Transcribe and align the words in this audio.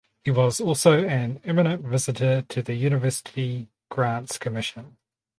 He 0.23 0.31
was 0.31 0.59
also 0.59 1.05
an 1.05 1.39
eminent 1.43 1.83
visitor 1.85 2.41
to 2.41 2.63
the 2.63 2.73
University 2.73 3.69
Grants 3.89 4.39
Commission. 4.39 4.97